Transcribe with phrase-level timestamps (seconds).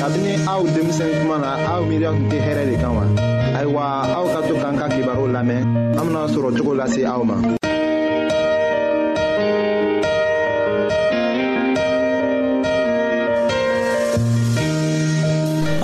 [0.00, 3.04] kabini aw denmisɛn kuma na aw miiriya tun tɛ hɛrɛ de kan wa
[3.58, 3.82] ayiwa
[4.16, 5.60] aw ka to k'an ka kibaru lamɛn
[5.98, 7.34] an bena sɔrɔ cogo lase aw ma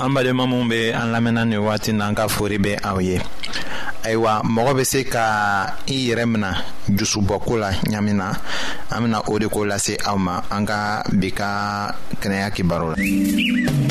[0.01, 3.21] an badenma minw be an lamɛnna nin wagati n'an ka fori be aw ye
[4.03, 5.21] ayiwa mɔgɔ bɛ se ka
[5.85, 6.57] i yɛrɛ mina
[6.89, 8.33] jusubɔko la ɲami na
[8.89, 13.86] an bena o de ko lase aw ma an ka bi ka kɛnɛya kibaru la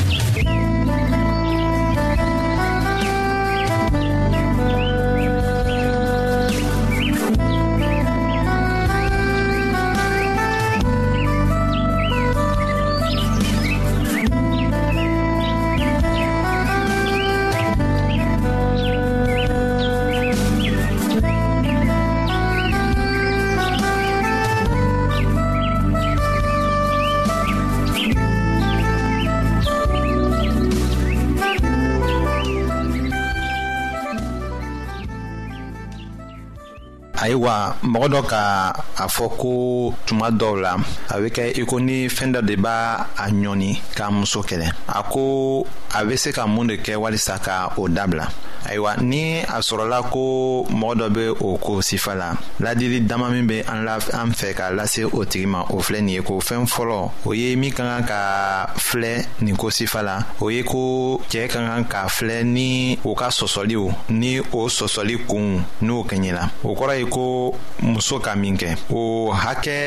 [37.36, 40.72] ayiwa mɔgɔ dɔ ka a fɔ ko tuma dɔw la
[41.12, 45.02] a bɛ kɛ i ni fɛn dɔ de b'a a ɲɔni k'a muso kɛlɛ a
[45.02, 48.26] ko a bɛ se ka mun de kɛ walisa ka o dabila
[48.66, 53.46] ayiwa ni a sɔrɔla ko mɔgɔ dɔ bɛ o ko sifa la ladili dama min
[53.46, 56.38] bɛ an la an fɛ k'a lase o tigi ma o filɛ nin ye ko
[56.40, 60.62] fɛn fɔlɔ o ye min ka kan ka filɛ nin ko sifa la o ye
[60.62, 66.02] ko cɛɛ ka kan k'a filɛ ni o ka sɔsɔliw ni o sɔsɔli kunw n'o
[66.08, 69.80] kɛɲɛ la o kɔrɔ ye ko ko muso ka min kɛ o hakɛ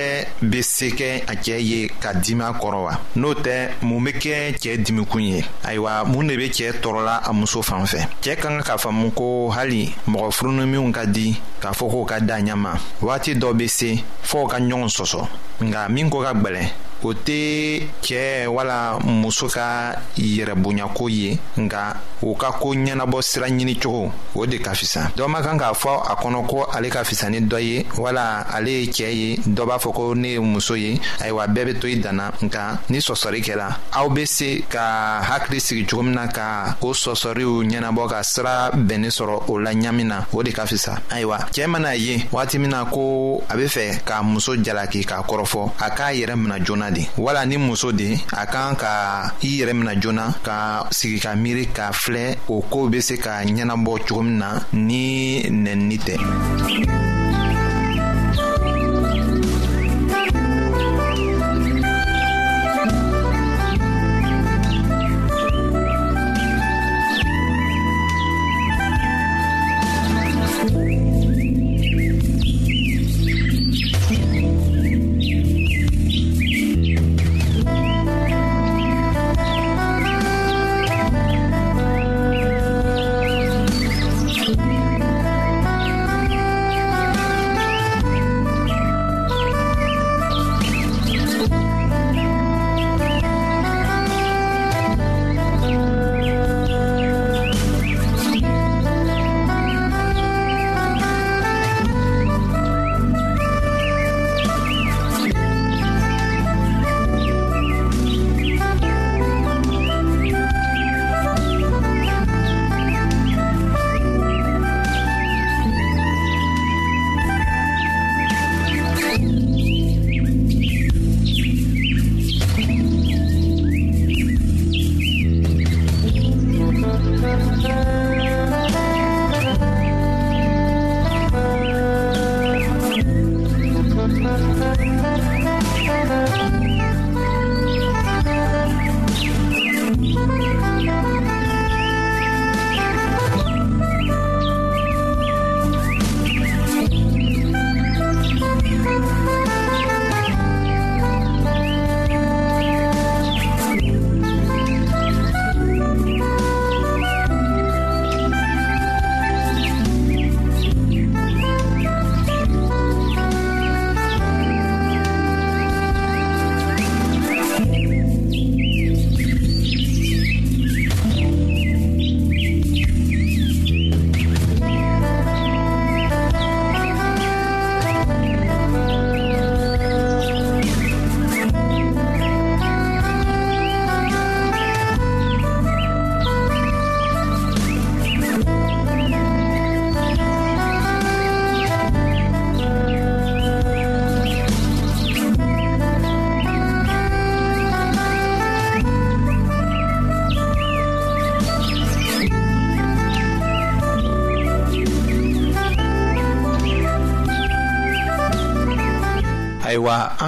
[0.44, 4.34] bɛ se kɛ a cɛ ye ka dima kɔrɔ wa n'o tɛ mun bɛ kɛ
[4.62, 8.50] cɛ dimikun ye ayiwa mun de bɛ cɛ tɔɔrɔla a muso fan fɛ cɛ ka
[8.50, 12.56] kan ka faamu ko hali mɔgɔ furunuminw ka di k'a fɔ k'o ka da ɲɛ
[12.60, 13.90] ma waati dɔ bɛ se
[14.24, 15.24] f'o ka ɲɔgɔn sɔsɔ
[15.64, 22.36] nka min ko ka gbɛlɛn o tɛ cɛɛ wala muso ka yɛrɛbonyako ye nga o
[22.36, 23.48] ka koo ɲɛnabɔ sira
[23.82, 27.04] cogo o de ka fisa dɔ man kan k'a fɔ a kɔnɔ ko ale ka
[27.04, 30.40] fisa ni dɔ ye wala ale ye cɛɛ ye dɔ b'a fɔ ko ne ye
[30.40, 34.62] muso ye ayiwa bɛɛ be to i danna nka ni sɔsɔri kɛla aw be se
[34.70, 39.54] ka hakili sigi cogo min na ka o sɔsɔriw ɲɛnabɔ ka sira bɛnnin sɔrɔ o
[39.60, 43.42] la ɲami na o de ka fisa ayiwa cɛɛ man'a ye wagati min na ko
[43.50, 47.08] a be fɛ k'a muso jalaki k'a kɔrɔfɔ a k'a yɛrɛ mina joona joona de
[47.18, 50.58] wala ni muso de a kan ka i yɛrɛ mina joona ka
[50.98, 55.42] sigi ka miiri k'a filɛ o koow be se ka ɲɛnabɔ cogo min na ni
[55.50, 56.16] nɛnini tɛ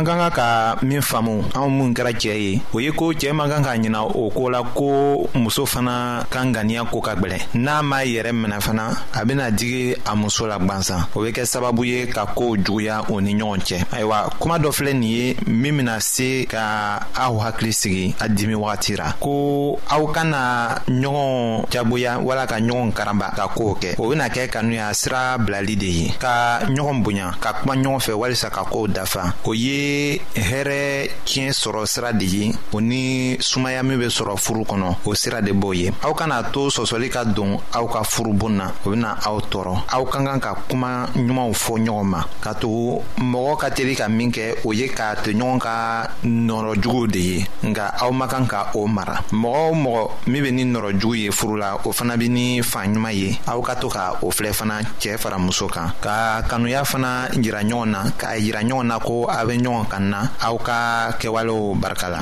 [0.04, 0.21] 刚刚。
[0.32, 4.02] ka min faamu anw minnu kɛra cɛɛ ye o ye ko cɛɛ man kan ka ɲina
[4.08, 8.60] o koo la ko muso fana ka ŋaniya ko ka gwɛlɛ n'a m'a yɛrɛ minɛ
[8.62, 12.56] fana a bena digi a muso la gwansan o be kɛ sababu ye ka koow
[12.56, 17.06] juguya o ni ɲɔgɔn cɛ ayiwa kuma dɔ filɛ nin ye min bena se ka
[17.16, 22.94] aw hakili sigi a dimi wagati ra ko aw kana ɲɔgɔn jagoya wala ka ɲɔgɔn
[22.94, 27.02] karaba ka koow kɛ o bena kɛ kanu y'a sira bilali de ye ka ɲɔgɔn
[27.04, 32.14] bonya ka kuma ɲɔgɔn fɛ walisa ka koow dafa o ye hɛrɛ tiɲɛ sɔrɔ sira
[32.14, 35.92] de ye o ni sumaya min bɛ sɔrɔ furu kɔnɔ o sira de b'o ye
[36.04, 40.04] aw kana to sɔsɔli ka don aw ka furubon na o bɛna aw tɔɔrɔ aw
[40.06, 44.32] ka kan ka kuma ɲumanw fɔ ɲɔgɔn ma ka tugu mɔgɔ ka teli ka min
[44.32, 48.72] kɛ o ye k'a to ɲɔgɔn ka nɔrɔjuguw de ye nka aw ma kan ka
[48.76, 52.28] o mara mɔgɔ o mɔgɔ min bɛ ni nɔrɔjugu ye furu la o fana bɛ
[52.30, 55.92] ni fan ɲuman ye aw ka to ka o filɛ fana cɛ fara muso kan
[56.02, 60.11] ka kanuya fana yira ɲɔgɔn na k'a yira ɲɔgɔn na ko aw bɛ ɲɔgɔn kan
[60.12, 60.80] na aw ka
[61.20, 62.22] kɛwalew barika la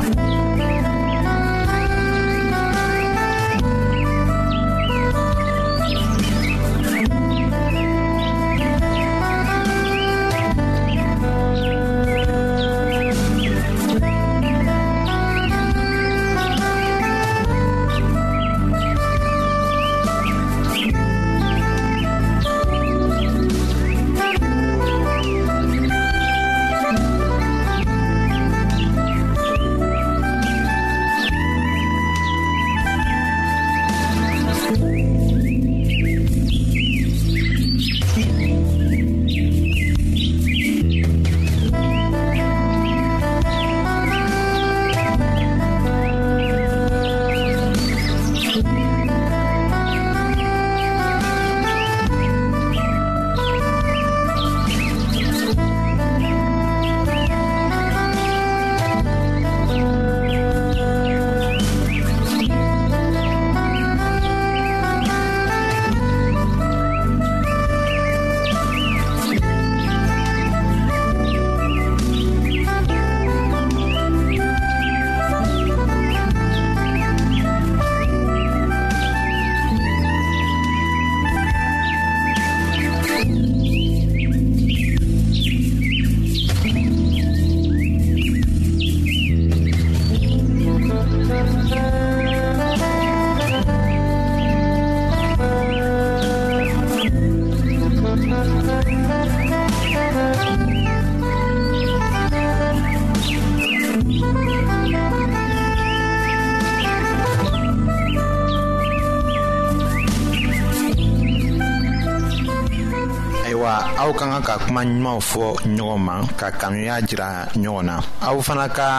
[114.66, 117.30] kuma ɲumanw fɔ ɲɔgɔn ma ka kanuya jira
[117.62, 117.96] ɲɔgɔn na
[118.28, 118.90] aw fana ka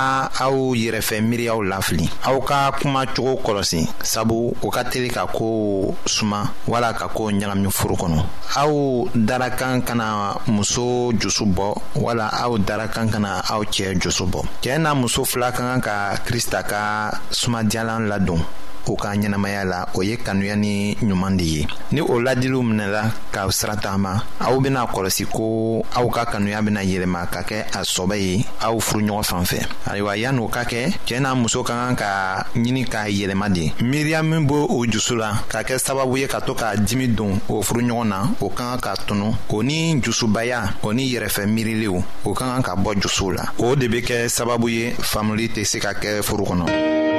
[0.44, 5.94] aw yɛrɛfɛ miiriyaw lafili aw ka kuma cogo kɔlɔsi sabu u ka teli ka ko
[6.06, 8.22] suma wala ka koo ɲagami furu kɔnɔ
[8.56, 14.78] aw darakan kana muso jusu bɔ wala aw darakan kana aw cɛɛ jusu bɔ cɛɛ
[14.80, 18.40] n'a muso fila ka kan ka krista ka sumadiyalan ladon
[18.86, 23.10] u ka ɲɛnamaya la o ye kanuya ni ɲuman de ye ni o ladiliw minɛla
[23.32, 27.82] ka sira tagama aw bena kɔlɔsi ko aw ka kanuya bena yɛlɛma ka kɛ a
[27.84, 29.60] sɔbɛ ye aw furuɲɔgɔn fan fɛ
[29.90, 34.46] ayiwa yan'o ka kɛ cɛɛ n'a muso ka kan ka ɲini k'a yɛlɛma de miiriyamu
[34.46, 38.08] b' o jusu la ka kɛ sababu ye ka to k'a dimi don o furuɲɔgɔn
[38.08, 42.44] na o ka kan ka tunu o ni jusubaya o ni yɛrɛfɛ miiriliw o ka
[42.46, 45.92] kan ka bɔ jusuw la o de be kɛ sababu ye faamuli tɛ se ka
[45.94, 47.09] kɛ furu kɔnɔ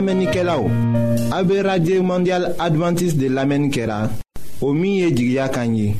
[0.00, 0.70] La menike la ou,
[1.36, 3.98] abe radye mondial adventis de la menike la,
[4.64, 5.90] o miye di gya kanyi,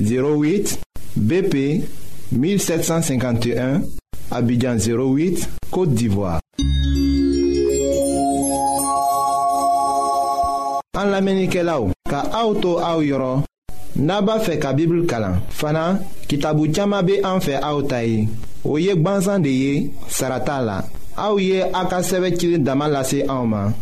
[0.00, 0.72] 08
[1.28, 1.84] BP
[2.32, 3.82] 1751,
[4.32, 6.38] abidjan 08, Kote Divoa.
[10.96, 13.44] An la menike la ou, ka aoutou aou yoron,
[14.00, 15.90] naba fe ka bibl kalan, fana
[16.24, 18.30] ki tabou tchama be anfe aoutayi,
[18.64, 19.74] o yek banzan de ye,
[20.08, 20.80] sarata la.
[21.18, 21.64] Aouye
[22.44, 23.72] ye damalase en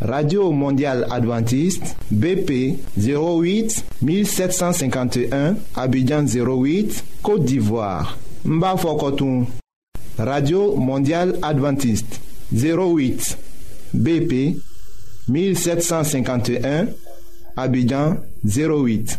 [0.00, 8.16] radio Mondiale adventiste bp 08 1751 abidjan 08 côte d'ivoire
[10.18, 12.20] radio Mondiale adventiste
[12.52, 13.36] 08
[13.94, 14.56] bp
[15.28, 16.86] 1751
[17.56, 19.18] abidjan 08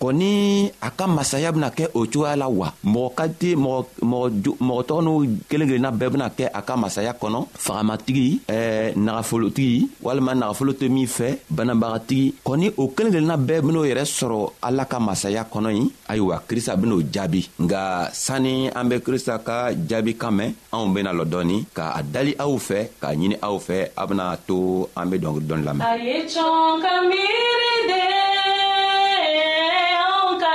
[0.00, 4.76] o ni a ka masaya bena kɛ o cogoya la wa mɔgɔ ka di mɔgɔ
[4.88, 5.14] tɔgɔ n'u
[5.48, 10.88] kelen kelenna bɛɛ bena kɛ a ka masaya kɔnɔ fagamatigi eh, nagafolotigi walima nagafolo tɛ
[10.90, 15.70] min fɛ banabagatigi kɔni o kelen kelenna bɛɛ ben'o yɛrɛ sɔrɔ ala ka masaya kɔnɔ
[15.78, 20.94] ye ayiwa krista ben'o jaabi nga sanni an be krista ka jaabi kan mɛn anw
[20.94, 25.06] bena lɔ dɔɔni k'a dali aw fɛ k'a ɲini aw fɛ a bena to an
[25.10, 25.80] be dɔngili dɔɔni lamɛn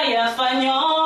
[0.08, 1.05] y español.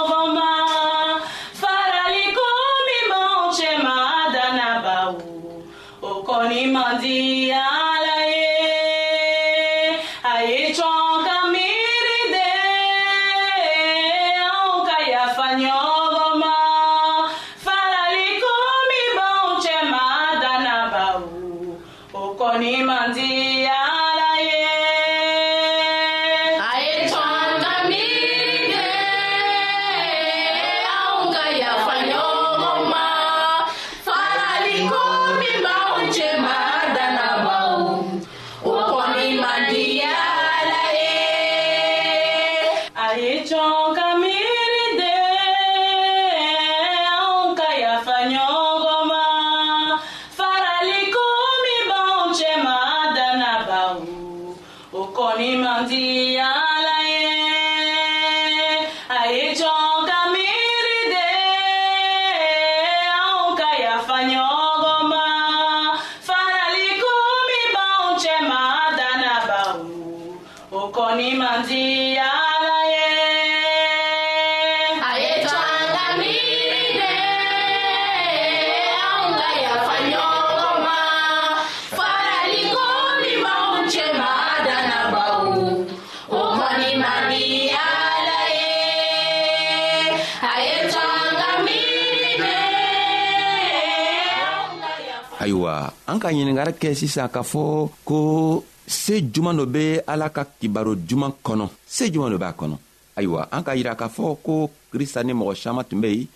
[95.39, 98.19] ayiwa an ka ɲiningari kɛ sisan k'a fɔ ko
[98.85, 102.75] se juman dɔ be ala ka kibaro juman kɔnɔ se juman dɔ b'a kɔnɔ
[103.17, 106.27] ayiwa an ka yira k'a fɔ ko krista ni mɔgɔ saman tun be yen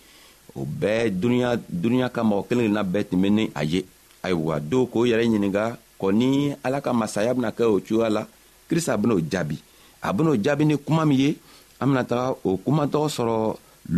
[0.56, 3.84] o bɛɛ duniɲa duniɲa ka mɔgɔ kelen kelenna bɛɛ tun be ni a ye
[4.22, 8.22] ayiwa dɔw k'o yɛrɛ ɲininga kɔni ala ka masaya bena kɛ o cogoya la
[8.70, 9.58] krista ben'o jaabi
[10.04, 11.36] a ben'o jaabi ni kuma min ye
[11.80, 13.38] an bena taga o kumatɔgɔ sɔrɔ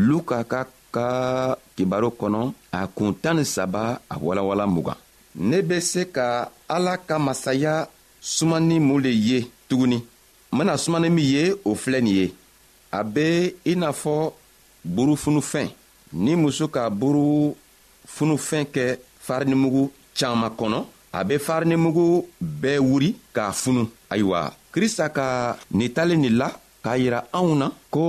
[0.09, 0.61] luka ka
[0.95, 1.09] ka
[1.77, 2.41] kibaro kɔnɔ
[2.73, 4.95] a kun tan ni saba a walawala mugan
[5.49, 7.89] ne be se ka ala ka masaya
[8.33, 9.97] sumani mun le ye tuguni
[10.53, 12.35] n bena sumani min ye o filɛ nin ye
[12.93, 14.33] a be i n'a fɔ
[14.95, 15.69] burufunufɛn
[16.13, 18.85] ni muso ka burufunufɛn kɛ
[19.27, 19.83] farinimugu
[20.19, 20.81] caaman kɔnɔ
[21.13, 22.25] a be farinimugu
[22.63, 26.49] bɛɛ wuri k'a funu ayiwa krista ka nin talen nin la
[26.85, 28.05] k'a yira anw na ko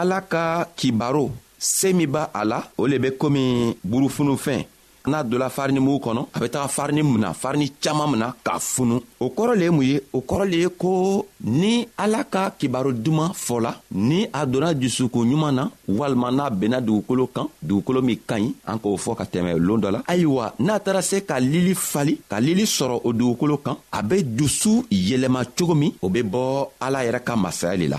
[0.00, 0.44] ala ka
[0.78, 1.24] kibaro
[1.58, 3.42] se min b'a a la o le be komi
[3.90, 4.60] burufunufɛn
[5.08, 9.00] n'a donna farini mugu kɔnɔ a bɛ taga farini mina farini caaman mina k'a funu
[9.20, 12.92] o kɔrɔ le ye mun ye o kɔrɔ le ye ko ni ala ka kibaro
[12.92, 18.18] duman fɔla ni a donna dusukun ɲuman na walima n'a benna dugukolo kan dugukolo min
[18.26, 21.38] ka ɲi an k'o fɔ ka tɛmɛ loon dɔ la ayiwa n'a taara se ka
[21.40, 26.08] lili fali ka lili sɔrɔ o dugukolo kan a be dusu yɛlɛma cogo min o
[26.08, 27.98] be bɔ ala yɛrɛ ka masaya le la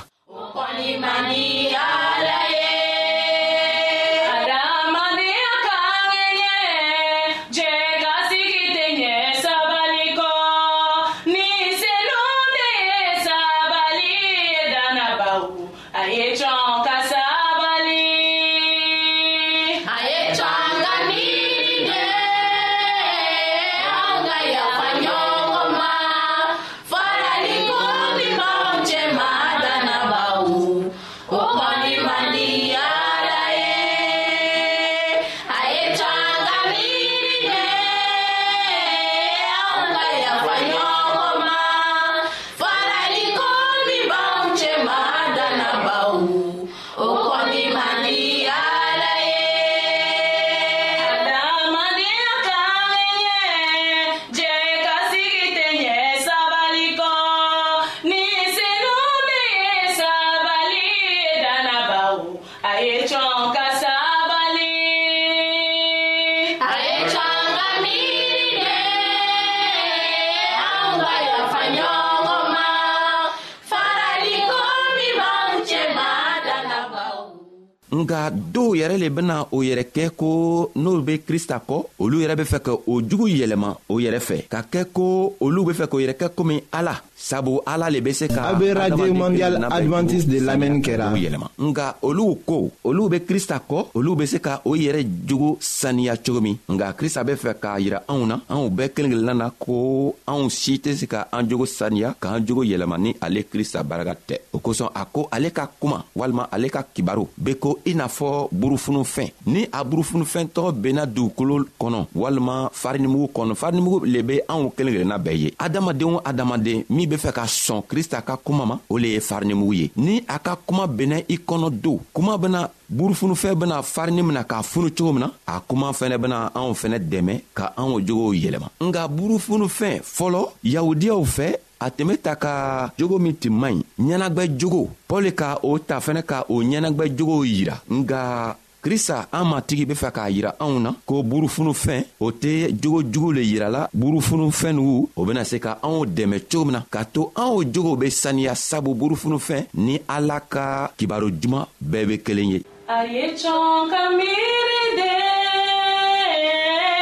[77.94, 82.36] nga dɔw yɛrɛ le bena o yɛrɛ kɛ ko n'olu be krista kɔ olu yɛrɛ
[82.38, 85.88] be fɛ ka o jugu yɛlɛma o yɛrɛ fɛ ka kɛ ko olu be fɛ
[85.90, 89.66] k'o yɛrɛ kɛ komi ala sabu ala le be se ka a be radio mondial
[89.70, 94.40] advantiste de lamɛnni kɛra yɛlɛma nga olu ko olu be krista kɔ olu be se
[94.40, 98.38] ka o yɛrɛ jogo saniya cogo min nga krista be fɛ k'a yira anw na
[98.50, 102.46] anw bɛɛ kelen kelenna na ko anw si tɛ se ka an jogo saniya k'an
[102.46, 106.48] jogo yɛlɛma ni ale krista baraka tɛ o kosɔn a ko ale ka kuma walima
[106.54, 111.56] ale ka kibaru be ko i n'a fɔ burufunufɛn ni a burufunufɛn tɔgɔ benna dugukolo
[111.82, 116.84] kɔnɔ walima farinimugu kɔnɔ farinimugu le be anw kelen kelenna bɛɛ ye adamaden o adamaden
[116.90, 120.24] min be fɛ ka sɔn krista ka kuma ma o le ye farinimugu ye ni
[120.28, 124.90] a ka kuma bɛnna i kɔnɔ don kuma bena burufunufɛn bena farini mina k'a funu
[124.92, 129.08] cogo min na a kuma fɛnɛ bena anw fɛnɛ dɛmɛ ka anw jogow yɛlɛma nka
[129.08, 134.44] burufunufɛn fɔlɔ yahudiyaw fɛ a tun be ta ka jogo min tun man ɲi ɲɛnagwɛ
[134.60, 139.86] jogo pɔli ka o ta fɛnɛ ka o ɲɛnagwɛ jogow yira nga krista an matigi
[139.88, 144.76] be fɛ k'a yira anw na ko burufunufɛn o tɛ jogo jugu le yirala burufunufɛn
[144.76, 148.08] nugu o bena se ka anw dɛmɛ cogo min na k'a to anw jogow be
[148.10, 153.88] saniya sabu burufunufɛn ni ala ka kibaro juman bɛɛ be kelen ye a ye cɔn
[153.92, 155.10] ka miiri de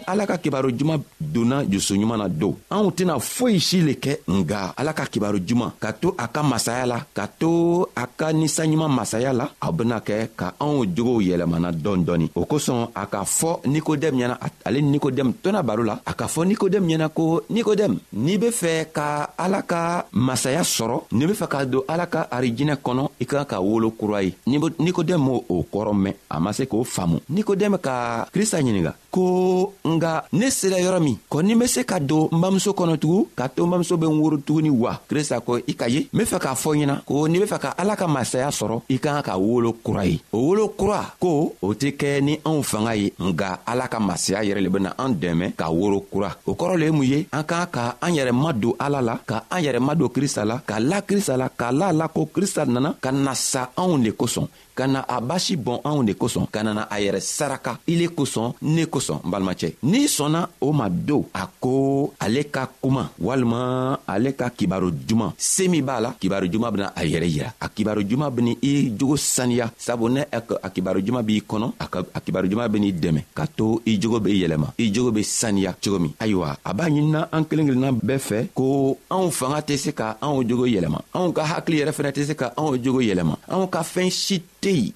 [0.08, 4.72] ala ka kibaro juman donna jusuɲuman na don anw tɛna foyi si le kɛ nga
[4.80, 8.88] ala ka kibaro juman ka to a ka masaya la ka to a ka ninsanɲuman
[8.88, 13.26] masaya la aw bena kɛ ka anw jogow yɛlɛmana dɔɔni dɔɔni o kosɔn a k'a
[13.26, 17.42] fɔ nikodɛmu ɲɛna ale ni nikodɛmu tɔna baro la a k'a fɔ nikodɛmu ɲɛna ko
[17.50, 22.06] nikodɛmu n'i be fɛ ka ala ka masaya sɔrɔ n'i be fɛ ka don ala
[22.08, 26.16] ka arijinɛ kɔnɔ i ka kan ka wolo kura ye nikodɛmu m'o o kɔrɔ mɛn
[26.32, 31.18] a ma se k'o faamu nikodɛmu ka krista ɲininga ko nga ne sera yɔrɔ min
[31.32, 34.06] kɔni n be se ka don n bamuso kɔnɔ tugun ka to n bamuso be
[34.06, 36.96] n woro tuguni wa krista ko i ka ye n be fɛ k'a fɔ ɲɛna
[37.02, 40.06] ko n'i be fɛ ka ala ka masaya sɔrɔ i ka ka ka wolo kura
[40.06, 43.98] ye o wolo kura ko o tɛ kɛ ni anw fanga ye nga ala ka
[44.00, 47.20] masaya yɛrɛ le bena an dɛmɛ ka woro kura o kɔrɔ le ye mun ye
[47.32, 50.78] an k'an ka an yɛrɛ madon ala la ka an yɛrɛ madon krista la ka
[50.80, 54.46] la krista la k'a la la ko krista nana ka na sa anw le kosɔn
[54.78, 57.96] ka na a basi bɔn anw de kosɔn ka na na a yɛrɛ saraka i
[58.00, 62.70] le kosɔn ne kosɔn n balimacɛ n'i sɔnna o ma do a ko ale ka
[62.82, 67.28] kuma walima ale ka kibaro juman see min b'a la kibaro juman bena a yɛrɛ
[67.36, 71.68] yira a kibaro juman beni i jogo saniya sabu ne a kibaro juman b'i kɔnɔ
[72.16, 75.74] a kibaro juman ben'i dɛmɛ ka to i jogo be yɛlɛma i jogo be saniya
[75.82, 79.76] cogo min ayiwa a b'a ɲinina an kelen kelenna bɛɛ fɛ ko anw fanga tɛ
[79.78, 83.02] se ka anw jogo yɛlɛma anw ka hakili yɛrɛ fɛnɛ tɛ se ka anw jogo
[83.02, 84.96] yɛlɛma anw ka fɛɛn si deep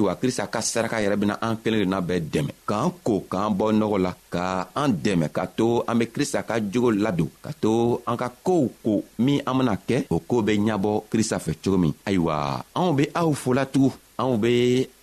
[0.01, 3.65] ayiwa krista ka saraka yɛrɛ bena an kelen na bɛɛ dɛmɛ k'an ko k'an bɔ
[3.77, 8.01] nɔgɔ la ka an dɛmɛ ka to an be krista ka jogo ladon ka to
[8.09, 11.77] an ka koow ko min an bena kɛ o koo be ɲabɔ krista fɛ cogo
[11.77, 14.55] min ayiwa anw be aw folatugun anw be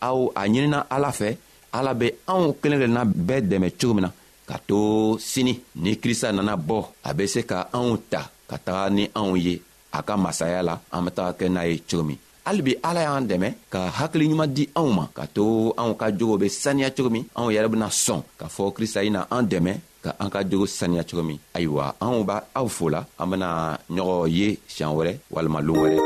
[0.03, 1.37] aw a ɲinina ala fɛ
[1.73, 4.11] ala be anw kelen kelenna bɛɛ dɛmɛ cogo min na
[4.51, 4.81] ka to
[5.21, 9.37] sini ni krista nana bɔ a be se ka anw ta ka taga ni anw
[9.39, 9.55] ye
[9.95, 13.27] a ka masaya la an be taga kɛ n'a ye cogo min halibi ala y'an
[13.29, 17.25] dɛmɛ ka hakiliɲuman di anw ma ka to anw ka jogo be saniya cogo min
[17.37, 19.73] anw yɛrɛ bena sɔn k'a fɔ krista i na an dɛmɛ
[20.05, 23.49] ka an ka jogo saniya cogo min ayiwa anw b' aw fola an bena
[23.93, 26.01] ɲɔgɔn ye siɲan wɛrɛ walima loon wɛrɛ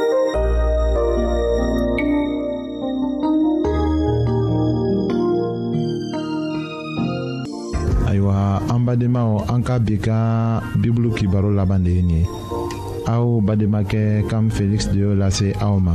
[8.75, 10.17] an badenmaw an ka bi ka
[10.81, 12.27] bibulu kibaro laban de ye nin ye
[13.13, 15.95] aw bademakɛ kam feliksi de y'o lase aw ma